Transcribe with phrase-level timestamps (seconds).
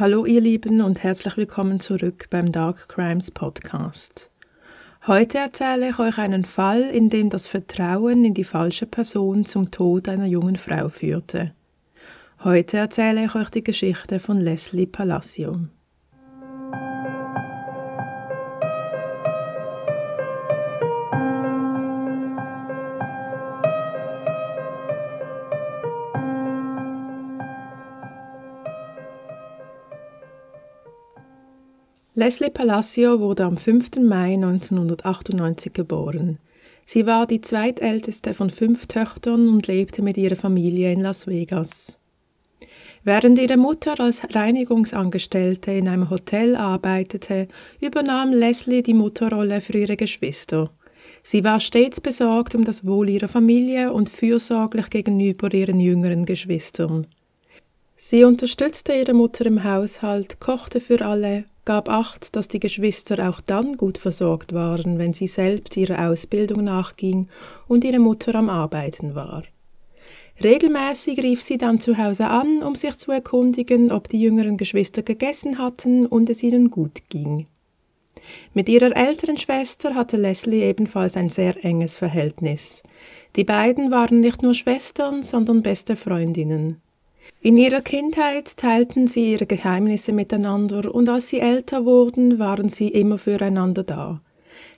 [0.00, 4.30] Hallo ihr Lieben und herzlich willkommen zurück beim Dark Crimes Podcast.
[5.06, 9.70] Heute erzähle ich euch einen Fall, in dem das Vertrauen in die falsche Person zum
[9.70, 11.52] Tod einer jungen Frau führte.
[12.42, 15.58] Heute erzähle ich euch die Geschichte von Leslie Palacio.
[32.20, 33.96] Leslie Palacio wurde am 5.
[34.02, 36.38] Mai 1998 geboren.
[36.84, 41.96] Sie war die zweitälteste von fünf Töchtern und lebte mit ihrer Familie in Las Vegas.
[43.04, 47.48] Während ihre Mutter als Reinigungsangestellte in einem Hotel arbeitete,
[47.80, 50.70] übernahm Leslie die Mutterrolle für ihre Geschwister.
[51.22, 57.06] Sie war stets besorgt um das Wohl ihrer Familie und fürsorglich gegenüber ihren jüngeren Geschwistern.
[57.96, 63.40] Sie unterstützte ihre Mutter im Haushalt, kochte für alle gab Acht, dass die Geschwister auch
[63.40, 67.28] dann gut versorgt waren, wenn sie selbst ihrer Ausbildung nachging
[67.68, 69.44] und ihre Mutter am Arbeiten war.
[70.42, 75.02] Regelmäßig rief sie dann zu Hause an, um sich zu erkundigen, ob die jüngeren Geschwister
[75.02, 77.46] gegessen hatten und es ihnen gut ging.
[78.54, 82.82] Mit ihrer älteren Schwester hatte Leslie ebenfalls ein sehr enges Verhältnis.
[83.36, 86.80] Die beiden waren nicht nur Schwestern, sondern beste Freundinnen.
[87.42, 92.88] In ihrer Kindheit teilten sie ihre Geheimnisse miteinander und als sie älter wurden, waren sie
[92.88, 94.20] immer füreinander da.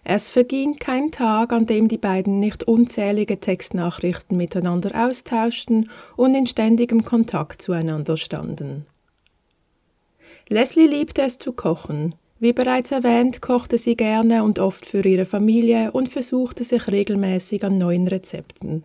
[0.05, 6.47] Es verging kein Tag, an dem die beiden nicht unzählige Textnachrichten miteinander austauschten und in
[6.47, 8.87] ständigem Kontakt zueinander standen.
[10.49, 12.15] Leslie liebte es zu kochen.
[12.39, 17.65] Wie bereits erwähnt, kochte sie gerne und oft für ihre Familie und versuchte sich regelmäßig
[17.65, 18.85] an neuen Rezepten.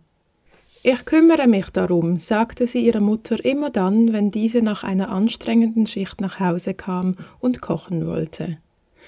[0.84, 5.88] Ich kümmere mich darum, sagte sie ihrer Mutter immer dann, wenn diese nach einer anstrengenden
[5.88, 8.58] Schicht nach Hause kam und kochen wollte.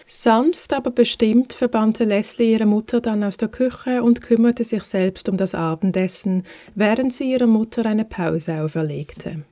[0.05, 5.29] Sanft, aber bestimmt verbannte Leslie ihre Mutter dann aus der Küche und kümmerte sich selbst
[5.29, 9.43] um das Abendessen, während sie ihrer Mutter eine Pause auferlegte.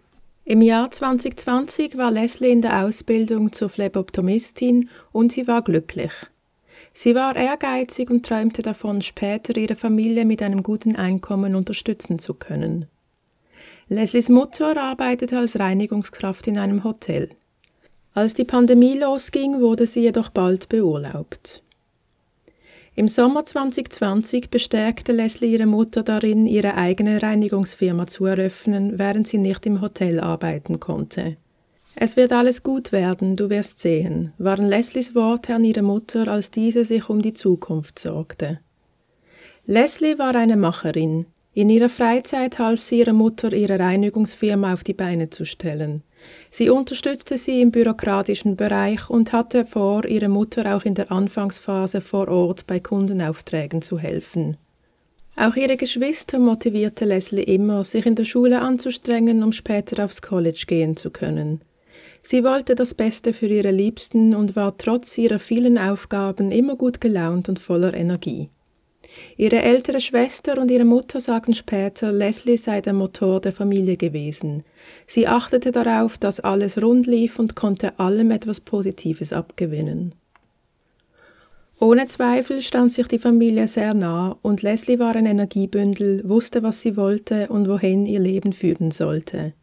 [0.46, 6.13] Im Jahr 2020 war Leslie in der Ausbildung zur Phleboptomistin und sie war glücklich.
[6.94, 12.34] Sie war ehrgeizig und träumte davon, später ihre Familie mit einem guten Einkommen unterstützen zu
[12.34, 12.86] können.
[13.90, 17.30] Leslies Mutter arbeitete als Reinigungskraft in einem Hotel.
[18.14, 21.62] Als die Pandemie losging, wurde sie jedoch bald beurlaubt.
[22.96, 29.38] Im Sommer 2020 bestärkte Leslie ihre Mutter darin, ihre eigene Reinigungsfirma zu eröffnen, während sie
[29.38, 31.38] nicht im Hotel arbeiten konnte.
[32.00, 36.52] Es wird alles gut werden, du wirst sehen, waren Leslies Worte an ihre Mutter, als
[36.52, 38.59] diese sich um die Zukunft sorgte.
[39.66, 41.25] Leslie war eine Macherin.
[41.56, 46.03] In ihrer Freizeit half sie ihrer Mutter, ihre Reinigungsfirma auf die Beine zu stellen.
[46.52, 52.02] Sie unterstützte sie im bürokratischen Bereich und hatte vor, ihrer Mutter auch in der Anfangsphase
[52.02, 54.56] vor Ort bei Kundenaufträgen zu helfen.
[55.36, 60.66] Auch ihre Geschwister motivierte Leslie immer, sich in der Schule anzustrengen, um später aufs College
[60.68, 61.62] gehen zu können.
[62.24, 67.00] Sie wollte das Beste für ihre Liebsten und war trotz ihrer vielen Aufgaben immer gut
[67.00, 68.50] gelaunt und voller Energie.
[69.36, 74.64] Ihre ältere Schwester und ihre Mutter sagten später, Leslie sei der Motor der Familie gewesen.
[75.06, 80.14] Sie achtete darauf, dass alles rund lief und konnte allem etwas Positives abgewinnen.
[81.80, 86.82] Ohne Zweifel stand sich die Familie sehr nah und Leslie war ein Energiebündel, wusste, was
[86.82, 89.54] sie wollte und wohin ihr Leben führen sollte.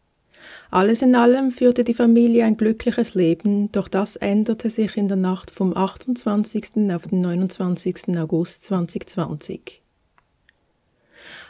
[0.71, 5.16] Alles in allem führte die Familie ein glückliches Leben, doch das änderte sich in der
[5.16, 6.91] Nacht vom 28.
[6.93, 8.19] auf den 29.
[8.19, 9.82] August 2020.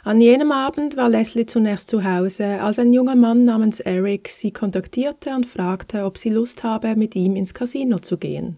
[0.03, 4.51] An jenem Abend war Leslie zunächst zu Hause, als ein junger Mann namens Eric sie
[4.51, 8.57] kontaktierte und fragte, ob sie Lust habe, mit ihm ins Casino zu gehen.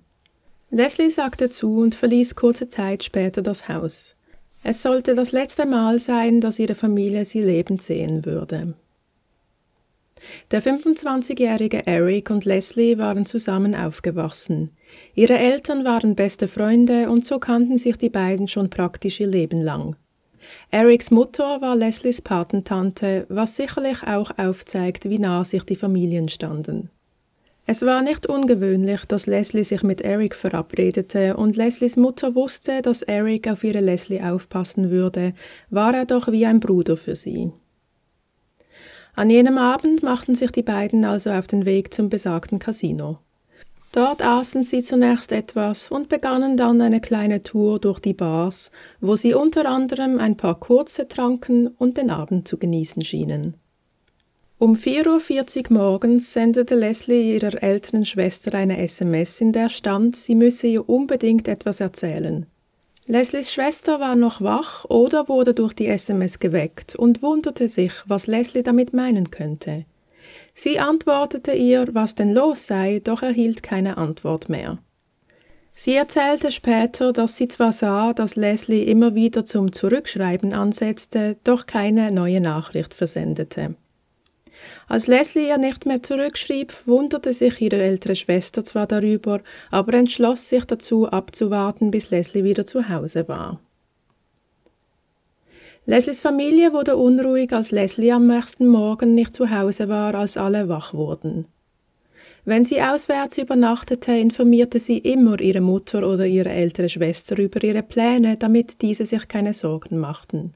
[0.69, 4.17] Leslie sagte zu und verließ kurze Zeit später das Haus.
[4.63, 8.73] Es sollte das letzte Mal sein, dass ihre Familie sie lebend sehen würde.
[10.51, 14.71] Der 25-jährige Eric und Leslie waren zusammen aufgewachsen.
[15.15, 19.61] Ihre Eltern waren beste Freunde und so kannten sich die beiden schon praktisch ihr Leben
[19.61, 19.95] lang.
[20.71, 26.89] Erics Mutter war Leslies Patentante, was sicherlich auch aufzeigt, wie nah sich die Familien standen.
[27.69, 33.01] Es war nicht ungewöhnlich, dass Leslie sich mit Eric verabredete und Leslies Mutter wusste, dass
[33.01, 35.33] Eric auf ihre Leslie aufpassen würde,
[35.69, 37.51] war er doch wie ein Bruder für sie.
[39.17, 43.17] An jenem Abend machten sich die beiden also auf den Weg zum besagten Casino.
[43.91, 48.69] Dort aßen sie zunächst etwas und begannen dann eine kleine Tour durch die Bars,
[49.01, 53.55] wo sie unter anderem ein paar kurze tranken und den Abend zu genießen schienen.
[54.59, 60.35] Um 4.40 Uhr morgens sendete Leslie ihrer älteren Schwester eine SMS, in der stand, sie
[60.35, 62.45] müsse ihr unbedingt etwas erzählen.
[63.09, 68.27] Leslies Schwester war noch wach oder wurde durch die SMS geweckt und wunderte sich, was
[68.27, 69.85] Leslie damit meinen könnte.
[70.53, 74.79] Sie antwortete ihr, was denn los sei, doch erhielt keine Antwort mehr.
[75.73, 81.65] Sie erzählte später, dass sie zwar sah, dass Leslie immer wieder zum Zurückschreiben ansetzte, doch
[81.65, 83.75] keine neue Nachricht versendete.
[84.87, 90.49] Als Leslie ihr nicht mehr zurückschrieb, wunderte sich ihre ältere Schwester zwar darüber, aber entschloss
[90.49, 93.59] sich dazu abzuwarten, bis Leslie wieder zu Hause war.
[95.85, 100.67] Leslies Familie wurde unruhig, als Leslie am nächsten Morgen nicht zu Hause war, als alle
[100.67, 101.47] wach wurden.
[102.43, 107.83] Wenn sie auswärts übernachtete, informierte sie immer ihre Mutter oder ihre ältere Schwester über ihre
[107.83, 110.53] Pläne, damit diese sich keine Sorgen machten.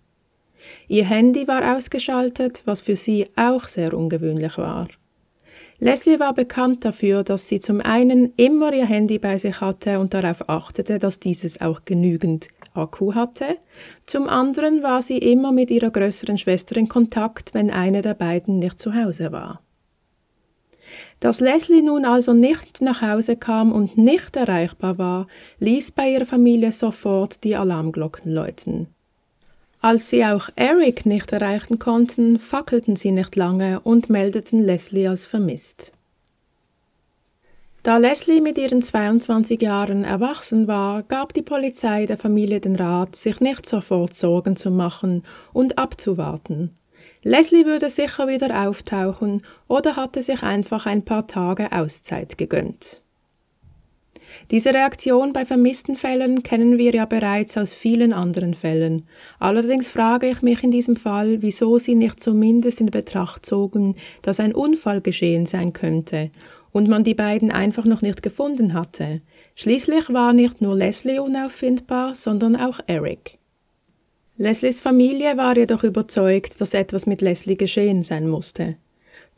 [0.87, 4.87] Ihr Handy war ausgeschaltet, was für sie auch sehr ungewöhnlich war.
[5.79, 10.13] Leslie war bekannt dafür, dass sie zum einen immer ihr Handy bei sich hatte und
[10.13, 13.57] darauf achtete, dass dieses auch genügend Akku hatte,
[14.05, 18.59] zum anderen war sie immer mit ihrer größeren Schwester in Kontakt, wenn eine der beiden
[18.59, 19.61] nicht zu Hause war.
[21.19, 25.27] Dass Leslie nun also nicht nach Hause kam und nicht erreichbar war,
[25.59, 28.87] ließ bei ihrer Familie sofort die Alarmglocken läuten.
[29.81, 35.25] Als sie auch Eric nicht erreichen konnten, fackelten sie nicht lange und meldeten Leslie als
[35.25, 35.91] vermisst.
[37.81, 43.15] Da Leslie mit ihren 22 Jahren erwachsen war, gab die Polizei der Familie den Rat,
[43.15, 46.75] sich nicht sofort Sorgen zu machen und abzuwarten.
[47.23, 53.00] Leslie würde sicher wieder auftauchen oder hatte sich einfach ein paar Tage Auszeit gegönnt.
[54.51, 59.07] Diese Reaktion bei vermissten Fällen kennen wir ja bereits aus vielen anderen Fällen.
[59.39, 64.41] Allerdings frage ich mich in diesem Fall, wieso sie nicht zumindest in Betracht zogen, dass
[64.41, 66.31] ein Unfall geschehen sein könnte
[66.73, 69.21] und man die beiden einfach noch nicht gefunden hatte.
[69.55, 73.37] Schließlich war nicht nur Leslie unauffindbar, sondern auch Eric.
[74.35, 78.75] Leslies Familie war jedoch überzeugt, dass etwas mit Leslie geschehen sein musste.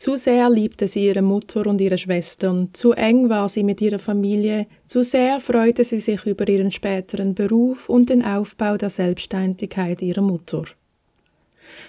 [0.04, 4.00] Zu sehr liebte sie ihre Mutter und ihre Schwestern, zu eng war sie mit ihrer
[4.00, 10.02] Familie, zu sehr freute sie sich über ihren späteren Beruf und den Aufbau der Selbstständigkeit
[10.02, 10.66] ihrer Mutter.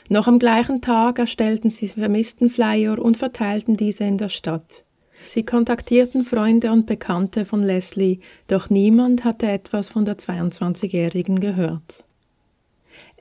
[0.08, 4.84] Noch am gleichen Tag erstellten sie vermissten Flyer und verteilten diese in der Stadt.
[5.26, 12.04] Sie kontaktierten Freunde und Bekannte von Leslie, doch niemand hatte etwas von der 22-Jährigen gehört.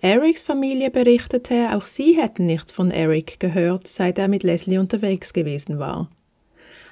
[0.03, 5.31] Erics Familie berichtete, auch sie hätten nichts von Eric gehört, seit er mit Leslie unterwegs
[5.31, 6.09] gewesen war.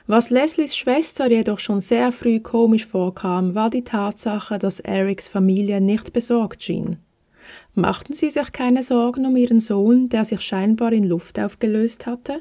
[0.07, 5.81] Was Leslies Schwester jedoch schon sehr früh komisch vorkam, war die Tatsache, dass Erics Familie
[5.81, 6.99] nicht besorgt schien.
[7.75, 12.39] Machten sie sich keine Sorgen um ihren Sohn, der sich scheinbar in Luft aufgelöst hatte?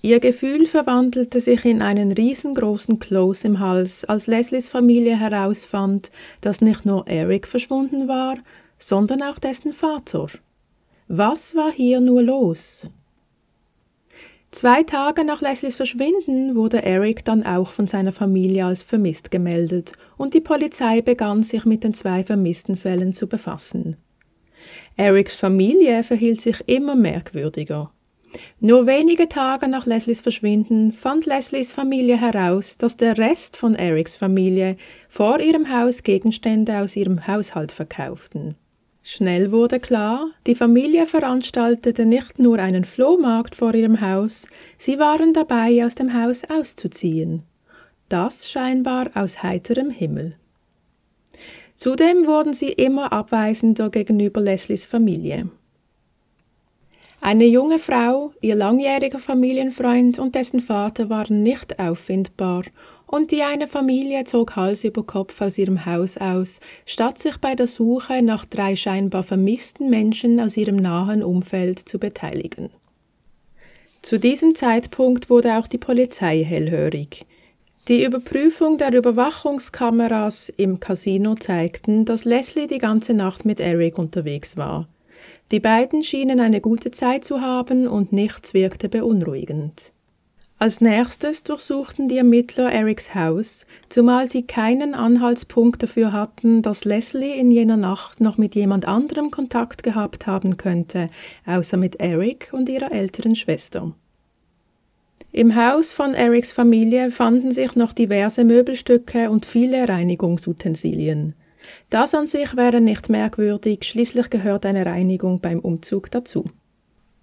[0.00, 6.10] Ihr Gefühl verwandelte sich in einen riesengroßen Kloß im Hals, als Leslies Familie herausfand,
[6.40, 8.38] dass nicht nur Eric verschwunden war,
[8.86, 10.26] sondern auch dessen Vater.
[11.08, 12.86] Was war hier nur los?
[14.50, 19.94] Zwei Tage nach Leslies Verschwinden wurde Eric dann auch von seiner Familie als vermisst gemeldet
[20.18, 23.96] und die Polizei begann sich mit den zwei vermissten Fällen zu befassen.
[24.96, 27.90] Erics Familie verhielt sich immer merkwürdiger.
[28.60, 34.16] Nur wenige Tage nach Leslies Verschwinden fand Leslies Familie heraus, dass der Rest von Erics
[34.16, 34.76] Familie
[35.08, 38.56] vor ihrem Haus Gegenstände aus ihrem Haushalt verkauften.
[39.06, 45.34] Schnell wurde klar, die Familie veranstaltete nicht nur einen Flohmarkt vor ihrem Haus, sie waren
[45.34, 47.42] dabei, aus dem Haus auszuziehen.
[48.08, 50.36] Das scheinbar aus heiterem Himmel.
[51.74, 55.50] Zudem wurden sie immer abweisender gegenüber Leslies Familie.
[57.20, 62.64] Eine junge Frau, ihr langjähriger Familienfreund und dessen Vater waren nicht auffindbar
[63.06, 67.54] und die eine Familie zog Hals über Kopf aus ihrem Haus aus, statt sich bei
[67.54, 72.70] der Suche nach drei scheinbar vermissten Menschen aus ihrem nahen Umfeld zu beteiligen.
[74.02, 77.24] Zu diesem Zeitpunkt wurde auch die Polizei hellhörig.
[77.88, 84.56] Die Überprüfung der Überwachungskameras im Casino zeigten, dass Leslie die ganze Nacht mit Eric unterwegs
[84.56, 84.88] war.
[85.50, 89.92] Die beiden schienen eine gute Zeit zu haben und nichts wirkte beunruhigend.
[90.64, 97.38] Als nächstes durchsuchten die Ermittler Erics Haus, zumal sie keinen Anhaltspunkt dafür hatten, dass Leslie
[97.38, 101.10] in jener Nacht noch mit jemand anderem Kontakt gehabt haben könnte,
[101.44, 103.92] außer mit Eric und ihrer älteren Schwester.
[105.32, 111.34] Im Haus von Erics Familie fanden sich noch diverse Möbelstücke und viele Reinigungsutensilien.
[111.90, 116.46] Das an sich wäre nicht merkwürdig, schließlich gehört eine Reinigung beim Umzug dazu.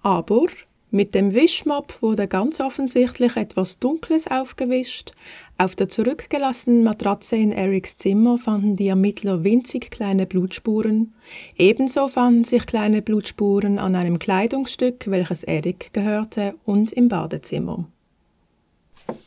[0.03, 0.45] Aber
[0.93, 5.13] Mit dem Wischmopp wurde ganz offensichtlich etwas Dunkles aufgewischt.
[5.57, 11.13] Auf der zurückgelassenen Matratze in Erics Zimmer fanden die Ermittler winzig kleine Blutspuren.
[11.57, 17.85] Ebenso fanden sich kleine Blutspuren an einem Kleidungsstück, welches Eric gehörte, und im Badezimmer.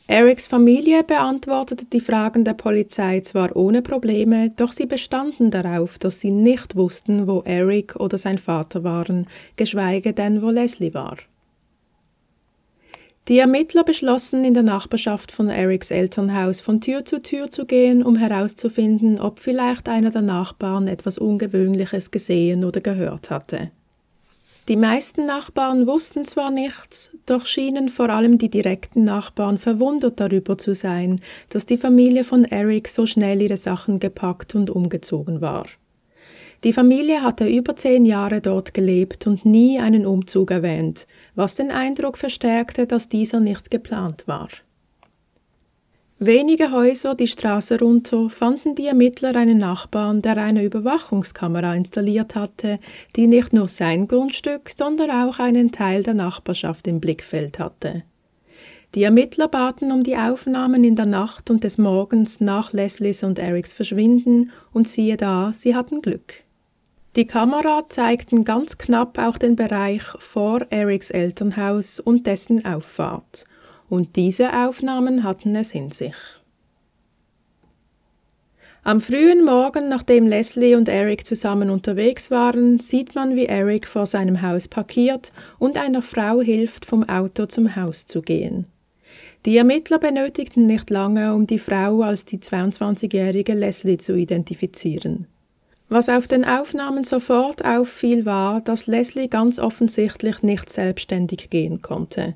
[0.05, 6.19] Erics Familie beantwortete die Fragen der Polizei zwar ohne Probleme, doch sie bestanden darauf, dass
[6.19, 11.17] sie nicht wussten, wo Eric oder sein Vater waren, geschweige denn, wo Leslie war.
[13.27, 18.03] Die Ermittler beschlossen, in der Nachbarschaft von Erics Elternhaus von Tür zu Tür zu gehen,
[18.03, 23.71] um herauszufinden, ob vielleicht einer der Nachbarn etwas Ungewöhnliches gesehen oder gehört hatte.
[24.67, 30.59] Die meisten Nachbarn wussten zwar nichts, doch schienen vor allem die direkten Nachbarn verwundert darüber
[30.59, 35.65] zu sein, dass die Familie von Eric so schnell ihre Sachen gepackt und umgezogen war.
[36.65, 41.05] Die Familie hatte über zehn Jahre dort gelebt und nie einen Umzug erwähnt,
[41.35, 44.49] was den Eindruck verstärkte, dass dieser nicht geplant war.
[46.17, 52.79] Wenige Häuser die Straße runter fanden die Ermittler einen Nachbarn, der eine Überwachungskamera installiert hatte,
[53.15, 58.01] die nicht nur sein Grundstück, sondern auch einen Teil der Nachbarschaft im Blickfeld hatte.
[58.95, 63.37] Die Ermittler baten um die Aufnahmen in der Nacht und des Morgens nach Leslies und
[63.37, 66.44] Erics Verschwinden und siehe da, sie hatten Glück.
[67.15, 73.45] Die Kamera zeigten ganz knapp auch den Bereich vor Erics Elternhaus und dessen Auffahrt.
[73.87, 76.15] Und diese Aufnahmen hatten es in sich.
[78.83, 84.07] Am frühen Morgen, nachdem Leslie und Eric zusammen unterwegs waren, sieht man, wie Eric vor
[84.07, 88.65] seinem Haus parkiert und einer Frau hilft, vom Auto zum Haus zu gehen.
[89.45, 95.27] Die Ermittler benötigten nicht lange, um die Frau als die 22-jährige Leslie zu identifizieren.
[95.95, 102.35] Was auf den Aufnahmen sofort auffiel, war, dass Leslie ganz offensichtlich nicht selbstständig gehen konnte.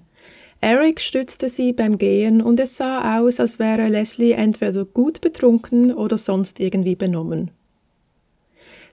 [0.62, 5.94] Eric stützte sie beim Gehen und es sah aus, als wäre Leslie entweder gut betrunken
[5.94, 7.52] oder sonst irgendwie benommen.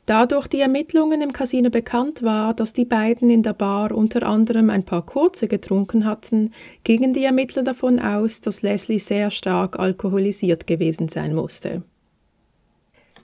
[0.04, 4.26] Da durch die Ermittlungen im Casino bekannt war, dass die beiden in der Bar unter
[4.26, 9.78] anderem ein paar kurze getrunken hatten, gingen die Ermittler davon aus, dass Leslie sehr stark
[9.78, 11.84] alkoholisiert gewesen sein musste.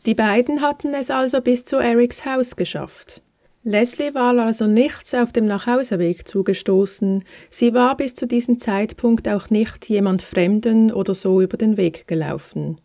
[0.04, 3.22] Die beiden hatten es also bis zu Erics Haus geschafft.
[3.64, 9.50] Leslie war also nichts auf dem Nachhauseweg zugestoßen, sie war bis zu diesem Zeitpunkt auch
[9.50, 12.80] nicht jemand Fremden oder so über den Weg gelaufen.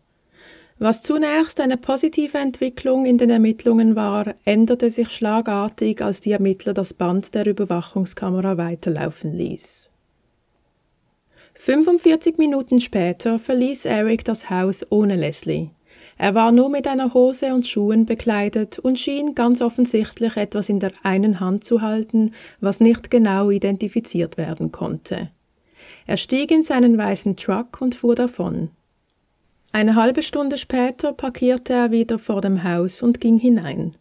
[0.78, 6.72] Was zunächst eine positive Entwicklung in den Ermittlungen war, änderte sich schlagartig, als die Ermittler
[6.72, 9.90] das Band der Überwachungskamera weiterlaufen ließ.
[11.54, 15.70] 45 Minuten später verließ Eric das Haus ohne Leslie.
[16.18, 20.80] Er war nur mit einer Hose und Schuhen bekleidet und schien ganz offensichtlich etwas in
[20.80, 25.30] der einen Hand zu halten, was nicht genau identifiziert werden konnte.
[26.06, 28.70] Er stieg in seinen weißen Truck und fuhr davon.
[29.70, 33.96] Eine halbe Stunde später parkierte er wieder vor dem Haus und ging hinein.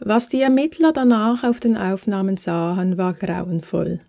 [0.00, 4.00] Was die Ermittler danach auf den Aufnahmen sahen, war grauenvoll.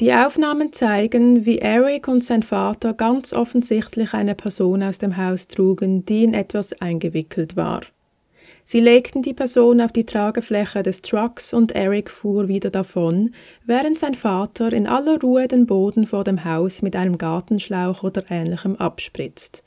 [0.00, 5.46] Die Aufnahmen zeigen, wie Eric und sein Vater ganz offensichtlich eine Person aus dem Haus
[5.46, 7.82] trugen, die in etwas eingewickelt war.
[8.64, 13.34] Sie legten die Person auf die Tragefläche des Trucks und Eric fuhr wieder davon,
[13.66, 18.24] während sein Vater in aller Ruhe den Boden vor dem Haus mit einem Gartenschlauch oder
[18.30, 19.62] ähnlichem abspritzt.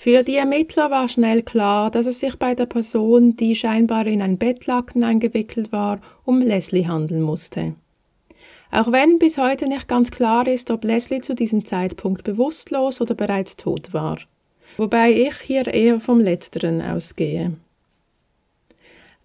[0.00, 4.22] Für die Ermittler war schnell klar, dass es sich bei der Person, die scheinbar in
[4.22, 7.74] ein Bettlaken eingewickelt war, um Leslie handeln musste.
[8.70, 13.16] Auch wenn bis heute nicht ganz klar ist, ob Leslie zu diesem Zeitpunkt bewusstlos oder
[13.16, 14.20] bereits tot war.
[14.76, 17.54] Wobei ich hier eher vom Letzteren ausgehe.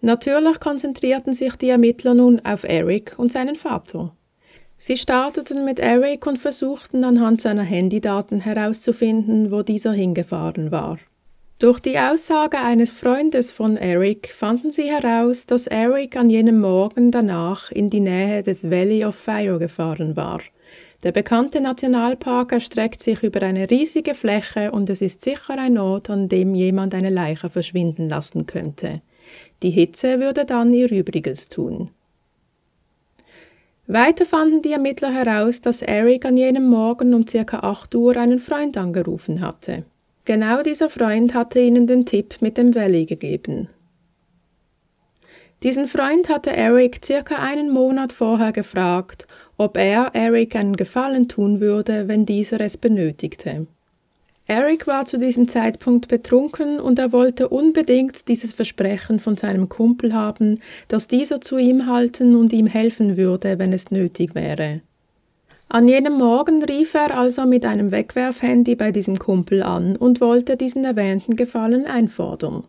[0.00, 4.12] Natürlich konzentrierten sich die Ermittler nun auf Eric und seinen Vater.
[4.86, 10.98] Sie starteten mit Eric und versuchten anhand seiner Handydaten herauszufinden, wo dieser hingefahren war.
[11.58, 17.10] Durch die Aussage eines Freundes von Eric fanden sie heraus, dass Eric an jenem Morgen
[17.10, 20.42] danach in die Nähe des Valley of Fire gefahren war.
[21.02, 26.10] Der bekannte Nationalpark erstreckt sich über eine riesige Fläche und es ist sicher ein Ort,
[26.10, 29.00] an dem jemand eine Leiche verschwinden lassen könnte.
[29.62, 31.88] Die Hitze würde dann ihr Übriges tun.
[33.86, 38.38] Weiter fanden die Ermittler heraus, dass Eric an jenem Morgen um circa 8 Uhr einen
[38.38, 39.84] Freund angerufen hatte.
[40.24, 43.68] Genau dieser Freund hatte ihnen den Tipp mit dem Valley gegeben.
[45.62, 49.26] Diesen Freund hatte Eric circa einen Monat vorher gefragt,
[49.58, 53.66] ob er Eric einen Gefallen tun würde, wenn dieser es benötigte.
[54.46, 60.12] Eric war zu diesem Zeitpunkt betrunken und er wollte unbedingt dieses Versprechen von seinem Kumpel
[60.12, 64.82] haben, dass dieser zu ihm halten und ihm helfen würde, wenn es nötig wäre.
[65.70, 70.58] An jenem Morgen rief er also mit einem Wegwerfhandy bei diesem Kumpel an und wollte
[70.58, 72.64] diesen erwähnten Gefallen einfordern.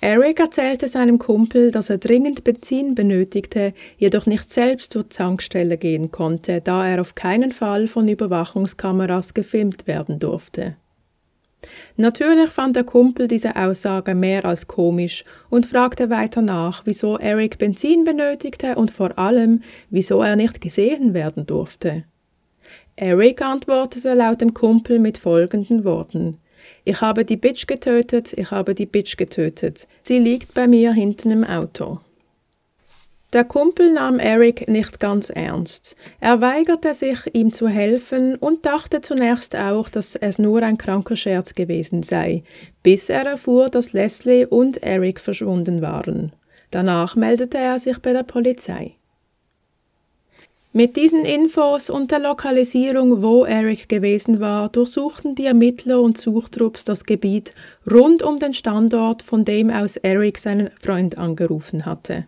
[0.00, 6.10] Eric erzählte seinem Kumpel, dass er dringend Benzin benötigte, jedoch nicht selbst zur Tankstelle gehen
[6.10, 10.76] konnte, da er auf keinen Fall von Überwachungskameras gefilmt werden durfte.
[11.96, 17.56] Natürlich fand der Kumpel diese Aussage mehr als komisch und fragte weiter nach, wieso Eric
[17.56, 22.04] Benzin benötigte und vor allem, wieso er nicht gesehen werden durfte.
[22.96, 26.38] Eric antwortete laut dem Kumpel mit folgenden Worten
[26.86, 29.88] ich habe die Bitch getötet, ich habe die Bitch getötet.
[30.02, 31.98] Sie liegt bei mir hinten im Auto.
[33.32, 35.96] Der Kumpel nahm Eric nicht ganz ernst.
[36.20, 41.16] Er weigerte sich, ihm zu helfen und dachte zunächst auch, dass es nur ein kranker
[41.16, 42.44] Scherz gewesen sei,
[42.84, 46.32] bis er erfuhr, dass Leslie und Eric verschwunden waren.
[46.70, 48.94] Danach meldete er sich bei der Polizei.
[50.76, 56.84] Mit diesen Infos und der Lokalisierung, wo Eric gewesen war, durchsuchten die Ermittler und Suchtrupps
[56.84, 57.54] das Gebiet
[57.90, 62.26] rund um den Standort, von dem aus Eric seinen Freund angerufen hatte.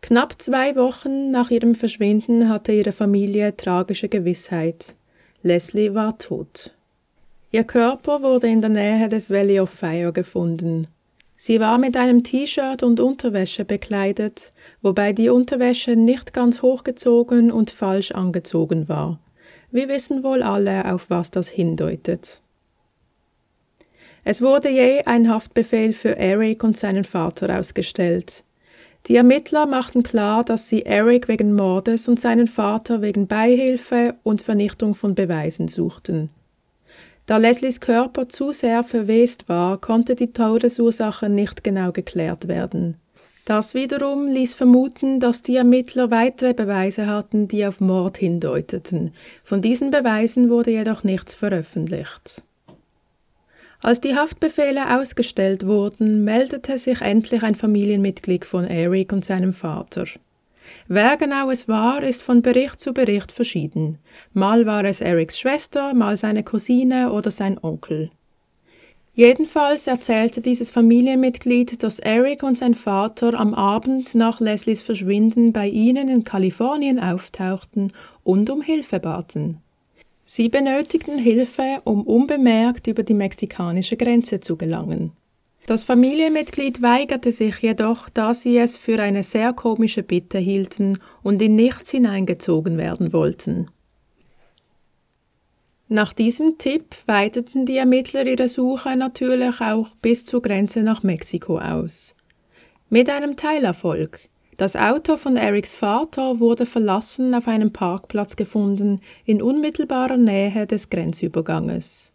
[0.00, 4.94] Knapp zwei Wochen nach ihrem Verschwinden hatte ihre Familie tragische Gewissheit.
[5.42, 6.74] Leslie war tot.
[7.50, 10.88] Ihr Körper wurde in der Nähe des Valley of Fire gefunden.
[11.40, 14.52] Sie war mit einem T-Shirt und Unterwäsche bekleidet,
[14.82, 19.20] wobei die Unterwäsche nicht ganz hochgezogen und falsch angezogen war.
[19.70, 22.42] Wir wissen wohl alle, auf was das hindeutet.
[24.24, 28.42] Es wurde je ein Haftbefehl für Eric und seinen Vater ausgestellt.
[29.06, 34.42] Die Ermittler machten klar, dass sie Eric wegen Mordes und seinen Vater wegen Beihilfe und
[34.42, 36.30] Vernichtung von Beweisen suchten.
[37.28, 42.96] Da Leslies Körper zu sehr verwest war, konnte die Todesursache nicht genau geklärt werden.
[43.44, 49.12] Das wiederum ließ vermuten, dass die Ermittler weitere Beweise hatten, die auf Mord hindeuteten.
[49.44, 52.42] Von diesen Beweisen wurde jedoch nichts veröffentlicht.
[53.82, 60.06] Als die Haftbefehle ausgestellt wurden, meldete sich endlich ein Familienmitglied von Eric und seinem Vater.
[60.86, 63.98] Wer genau es war, ist von Bericht zu Bericht verschieden.
[64.32, 68.10] Mal war es Erics Schwester, mal seine Cousine oder sein Onkel.
[69.18, 75.66] Jedenfalls erzählte dieses Familienmitglied, dass Eric und sein Vater am Abend nach Leslies Verschwinden bei
[75.66, 79.58] ihnen in Kalifornien auftauchten und um Hilfe baten.
[80.24, 85.10] Sie benötigten Hilfe, um unbemerkt über die mexikanische Grenze zu gelangen.
[85.68, 91.42] Das Familienmitglied weigerte sich jedoch, da sie es für eine sehr komische Bitte hielten und
[91.42, 93.70] in nichts hineingezogen werden wollten.
[95.88, 101.58] Nach diesem Tipp weiteten die Ermittler ihre Suche natürlich auch bis zur Grenze nach Mexiko
[101.58, 102.14] aus.
[102.88, 104.20] Mit einem Teilerfolg.
[104.56, 110.88] Das Auto von Erics Vater wurde verlassen auf einem Parkplatz gefunden in unmittelbarer Nähe des
[110.88, 112.10] Grenzüberganges.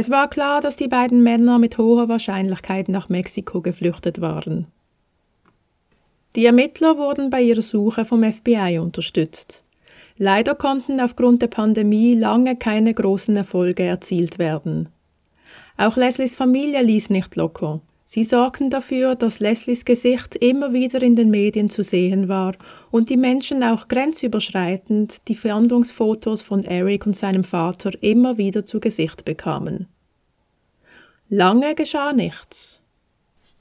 [0.00, 4.68] Es war klar, dass die beiden Männer mit hoher Wahrscheinlichkeit nach Mexiko geflüchtet waren.
[6.36, 9.64] Die Ermittler wurden bei ihrer Suche vom FBI unterstützt.
[10.16, 14.88] Leider konnten aufgrund der Pandemie lange keine großen Erfolge erzielt werden.
[15.76, 17.80] Auch Leslies Familie ließ nicht locker.
[18.10, 22.54] Sie sorgten dafür, dass Leslies Gesicht immer wieder in den Medien zu sehen war
[22.90, 28.80] und die Menschen auch grenzüberschreitend die Fahndungsfotos von Eric und seinem Vater immer wieder zu
[28.80, 29.88] Gesicht bekamen.
[31.28, 32.80] Lange geschah nichts.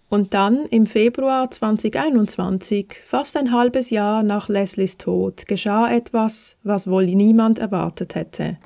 [0.07, 6.89] Und dann im Februar 2021, fast ein halbes Jahr nach Leslies Tod, geschah etwas, was
[6.89, 8.57] wohl niemand erwartet hätte.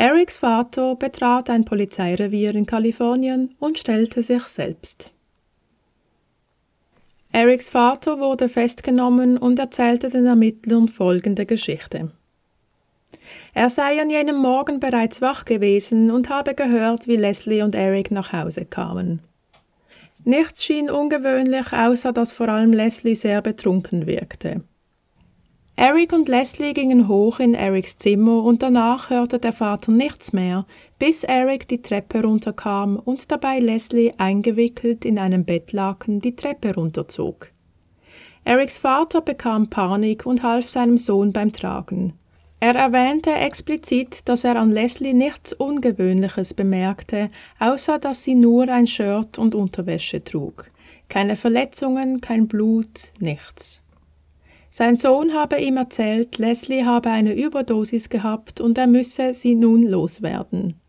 [0.00, 5.12] Erics Vater betrat ein Polizeirevier in Kalifornien und stellte sich selbst.
[7.32, 12.12] Erics Vater wurde festgenommen und erzählte den Ermittlern folgende Geschichte.
[13.52, 18.10] Er sei an jenem Morgen bereits wach gewesen und habe gehört, wie Leslie und Eric
[18.10, 19.20] nach Hause kamen.
[20.24, 24.62] Nichts schien ungewöhnlich, außer dass vor allem Leslie sehr betrunken wirkte.
[25.76, 30.66] Eric und Leslie gingen hoch in Erics Zimmer und danach hörte der Vater nichts mehr,
[30.98, 37.50] bis Eric die Treppe runterkam und dabei Leslie eingewickelt in einem Bettlaken die Treppe runterzog.
[38.44, 42.14] Erics Vater bekam Panik und half seinem Sohn beim Tragen.
[42.62, 48.86] Er erwähnte explizit, dass er an Leslie nichts Ungewöhnliches bemerkte, außer dass sie nur ein
[48.86, 50.70] Shirt und Unterwäsche trug.
[51.08, 53.82] Keine Verletzungen, kein Blut, nichts.
[54.72, 59.82] Sein Sohn habe ihm erzählt, Leslie habe eine Überdosis gehabt und er müsse sie nun
[59.82, 60.80] loswerden.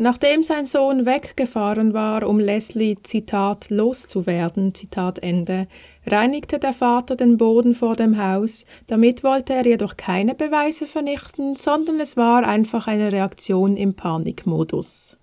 [0.00, 5.66] Nachdem sein Sohn weggefahren war, um Leslie, Zitat, loszuwerden, Zitat Ende,
[6.06, 11.56] reinigte der Vater den Boden vor dem Haus, damit wollte er jedoch keine Beweise vernichten,
[11.56, 15.17] sondern es war einfach eine Reaktion im Panikmodus.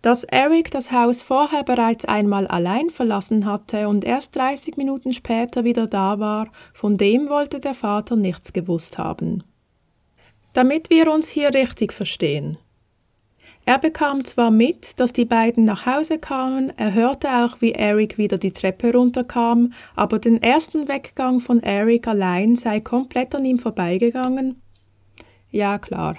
[0.00, 5.64] Dass Eric das Haus vorher bereits einmal allein verlassen hatte und erst 30 Minuten später
[5.64, 9.42] wieder da war, von dem wollte der Vater nichts gewusst haben.
[10.52, 12.58] Damit wir uns hier richtig verstehen.
[13.64, 18.16] Er bekam zwar mit, dass die beiden nach Hause kamen, er hörte auch, wie Eric
[18.16, 23.58] wieder die Treppe runterkam, aber den ersten Weggang von Eric allein sei komplett an ihm
[23.58, 24.62] vorbeigegangen.
[25.50, 26.16] Ja, klar.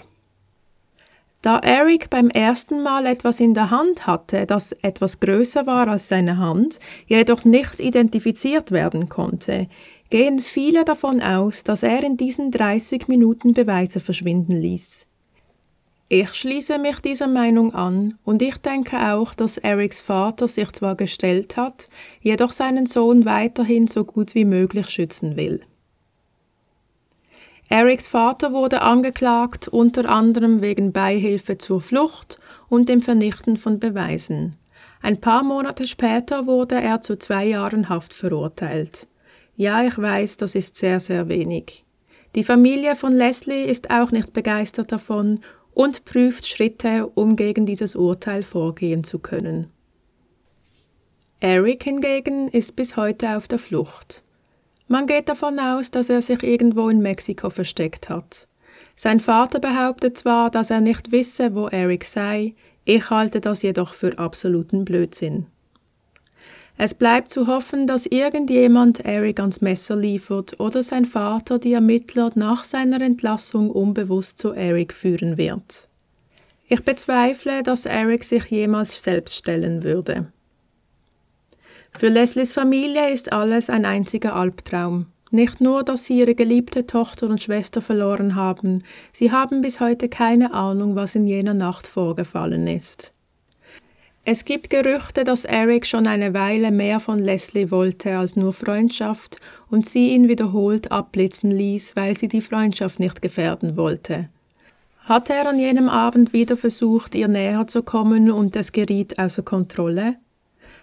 [1.41, 6.09] Da Eric beim ersten Mal etwas in der Hand hatte, das etwas größer war als
[6.09, 9.67] seine Hand, jedoch nicht identifiziert werden konnte,
[10.09, 15.07] gehen viele davon aus, dass er in diesen 30 Minuten Beweise verschwinden ließ.
[16.09, 20.95] Ich schließe mich dieser Meinung an und ich denke auch, dass Erics Vater sich zwar
[20.95, 21.87] gestellt hat,
[22.19, 25.61] jedoch seinen Sohn weiterhin so gut wie möglich schützen will.
[27.71, 34.55] Erics Vater wurde angeklagt unter anderem wegen Beihilfe zur Flucht und dem Vernichten von Beweisen.
[35.03, 39.07] Ein paar Monate später wurde er zu zwei Jahren Haft verurteilt.
[39.55, 41.85] Ja, ich weiß, das ist sehr, sehr wenig.
[42.33, 45.39] Die Familie von Leslie ist auch nicht begeistert davon
[45.73, 49.67] und prüft Schritte, um gegen dieses Urteil vorgehen zu können.
[51.39, 54.23] Eric hingegen ist bis heute auf der Flucht.
[54.91, 58.47] Man geht davon aus, dass er sich irgendwo in Mexiko versteckt hat.
[58.95, 63.93] Sein Vater behauptet zwar, dass er nicht wisse, wo Eric sei, ich halte das jedoch
[63.93, 65.45] für absoluten Blödsinn.
[66.75, 72.31] Es bleibt zu hoffen, dass irgendjemand Eric ans Messer liefert oder sein Vater die Ermittler
[72.33, 75.87] nach seiner Entlassung unbewusst zu Eric führen wird.
[76.67, 80.31] Ich bezweifle, dass Eric sich jemals selbst stellen würde.
[81.97, 85.07] Für Leslies Familie ist alles ein einziger Albtraum.
[85.31, 90.09] Nicht nur, dass sie ihre geliebte Tochter und Schwester verloren haben, sie haben bis heute
[90.09, 93.13] keine Ahnung, was in jener Nacht vorgefallen ist.
[94.25, 99.39] Es gibt Gerüchte, dass Eric schon eine Weile mehr von Leslie wollte als nur Freundschaft
[99.69, 104.29] und sie ihn wiederholt abblitzen ließ, weil sie die Freundschaft nicht gefährden wollte.
[105.03, 109.41] Hatte er an jenem Abend wieder versucht, ihr näher zu kommen und es geriet außer
[109.41, 110.17] Kontrolle?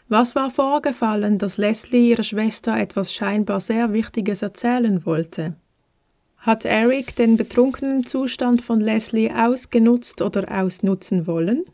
[0.09, 5.57] Was war vorgefallen, dass Leslie ihrer Schwester etwas scheinbar sehr Wichtiges erzählen wollte?
[6.38, 11.64] Hat Eric den betrunkenen Zustand von Leslie ausgenutzt oder ausnutzen wollen?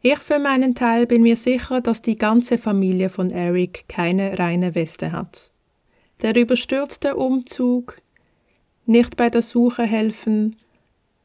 [0.00, 4.74] Ich für meinen Teil bin mir sicher, dass die ganze Familie von Eric keine reine
[4.74, 5.52] Weste hat.
[6.22, 8.00] Der überstürzte Umzug,
[8.84, 10.56] nicht bei der Suche helfen,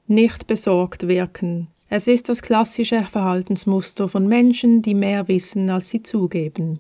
[0.06, 6.02] nicht besorgt wirken, es ist das klassische Verhaltensmuster von Menschen, die mehr wissen, als sie
[6.02, 6.80] zugeben.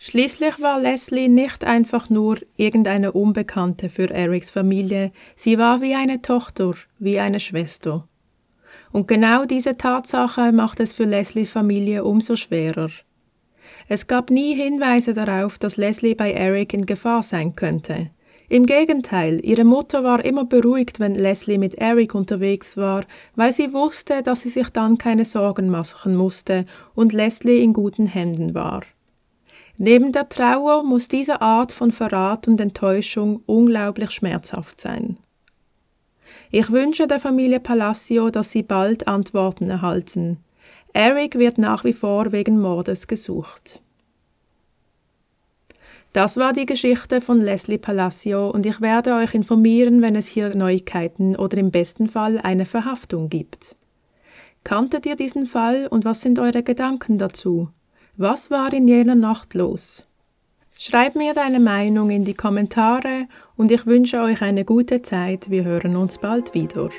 [0.00, 6.20] Schließlich war Leslie nicht einfach nur irgendeine Unbekannte für Erics Familie, sie war wie eine
[6.20, 8.08] Tochter, wie eine Schwester.
[8.90, 12.90] Und genau diese Tatsache macht es für Leslies Familie umso schwerer.
[13.86, 18.10] Es gab nie Hinweise darauf, dass Leslie bei Eric in Gefahr sein könnte.
[18.48, 23.04] Im Gegenteil, ihre Mutter war immer beruhigt, wenn Leslie mit Eric unterwegs war,
[23.36, 28.06] weil sie wusste, dass sie sich dann keine Sorgen machen musste und Leslie in guten
[28.06, 28.82] Händen war.
[29.78, 35.16] Neben der Trauer muss diese Art von Verrat und Enttäuschung unglaublich schmerzhaft sein.
[36.50, 40.38] Ich wünsche der Familie Palacio, dass sie bald Antworten erhalten.
[40.92, 43.82] Eric wird nach wie vor wegen Mordes gesucht.
[46.14, 50.54] Das war die Geschichte von Leslie Palacio und ich werde euch informieren, wenn es hier
[50.54, 53.74] Neuigkeiten oder im besten Fall eine Verhaftung gibt.
[54.62, 57.68] Kanntet ihr diesen Fall und was sind eure Gedanken dazu?
[58.16, 60.06] Was war in jener Nacht los?
[60.78, 65.50] Schreib mir deine Meinung in die Kommentare und ich wünsche euch eine gute Zeit.
[65.50, 66.90] Wir hören uns bald wieder.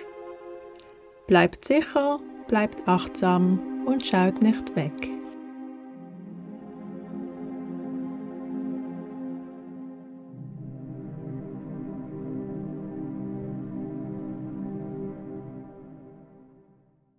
[1.26, 5.15] Bleibt sicher, bleibt achtsam und schaut nicht weg.